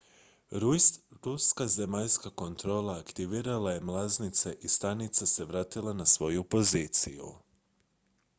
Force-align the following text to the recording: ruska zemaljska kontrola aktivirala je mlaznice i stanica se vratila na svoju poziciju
ruska 1.23 1.67
zemaljska 1.67 2.29
kontrola 2.29 2.97
aktivirala 2.99 3.71
je 3.73 3.81
mlaznice 3.81 4.55
i 4.61 4.67
stanica 4.67 5.25
se 5.25 5.45
vratila 5.45 5.93
na 5.93 6.05
svoju 6.05 6.43
poziciju 6.43 7.33